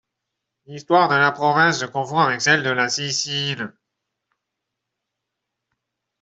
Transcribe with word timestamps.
L'histoire 0.65 1.09
de 1.09 1.13
la 1.13 1.31
province 1.31 1.79
se 1.81 1.85
confond 1.85 2.17
avec 2.17 2.41
celle 2.41 2.63
de 2.63 2.71
la 2.71 2.89
Sicile. 2.89 3.71